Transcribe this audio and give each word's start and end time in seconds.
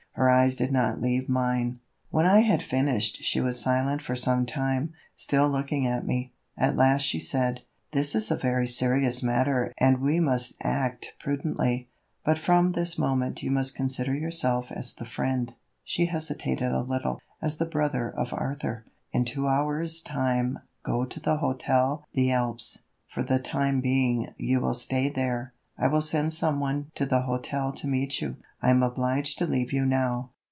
Her 0.15 0.29
eyes 0.29 0.57
did 0.57 0.71
not 0.73 1.01
leave 1.01 1.29
mine. 1.29 1.79
When 2.11 2.25
I 2.27 2.41
had 2.41 2.61
finished 2.61 3.23
she 3.23 3.39
was 3.39 3.61
silent 3.61 4.01
for 4.03 4.15
some 4.15 4.45
time, 4.45 4.93
still 5.15 5.49
looking 5.49 5.87
at 5.87 6.05
me. 6.05 6.33
At 6.57 6.75
last 6.75 7.03
she 7.03 7.19
said: 7.19 7.61
"This 7.93 8.13
is 8.13 8.29
a 8.29 8.35
very 8.35 8.67
serious 8.67 9.23
matter 9.23 9.73
and 9.79 9.99
we 9.99 10.19
must 10.19 10.57
act 10.61 11.13
prudently. 11.19 11.87
But 12.25 12.37
from 12.37 12.73
this 12.73 12.99
moment 12.99 13.41
you 13.41 13.49
must 13.51 13.73
consider 13.73 14.13
yourself 14.13 14.69
as 14.69 14.93
the 14.93 15.05
friend," 15.05 15.55
she 15.83 16.07
hesitated 16.07 16.71
a 16.71 16.81
little, 16.81 17.21
"as 17.41 17.57
the 17.57 17.65
brother 17.65 18.11
of 18.11 18.33
Arthur. 18.33 18.85
In 19.13 19.23
two 19.23 19.47
hours' 19.47 20.01
time 20.01 20.59
go 20.83 21.05
to 21.05 21.19
the 21.21 21.37
Hotel 21.37 22.05
des 22.13 22.31
Alpes; 22.31 22.83
for 23.11 23.23
the 23.23 23.39
time 23.39 23.79
being 23.79 24.33
you 24.37 24.59
will 24.59 24.75
stay 24.75 25.07
there. 25.09 25.53
I 25.77 25.87
will 25.87 26.01
send 26.01 26.31
some 26.33 26.59
one 26.59 26.91
to 26.93 27.07
the 27.07 27.21
hotel 27.21 27.71
to 27.73 27.87
meet 27.87 28.21
you. 28.21 28.35
I 28.61 28.69
am 28.69 28.83
obliged 28.83 29.39
to 29.39 29.47
leave 29.47 29.73
you 29.73 29.83
now." 29.87 30.29